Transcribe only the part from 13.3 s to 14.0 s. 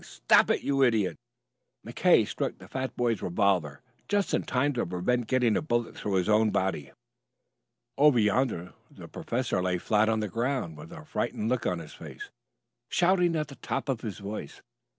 at the top